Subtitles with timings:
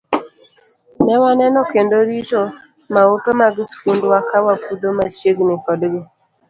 [1.05, 2.43] Ne waneno kendo rito
[2.93, 6.01] maupe mag skundwa ka wapudho machiegni kodgi.